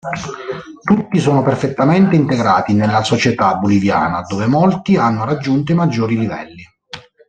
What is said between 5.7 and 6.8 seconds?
i maggiori livelli.